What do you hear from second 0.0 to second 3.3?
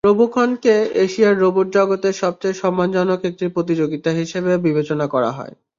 রোবকনকে এশিয়ার রোবট জগতের সবচেয়ে সম্মানজনক